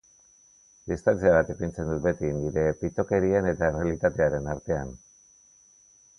[0.91, 4.99] Distantzia bat ipintzen dut beti nire pitokerien eta errealitatearen artean.